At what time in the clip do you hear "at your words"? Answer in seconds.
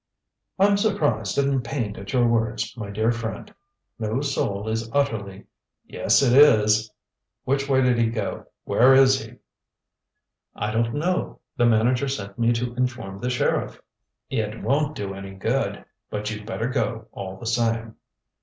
1.95-2.73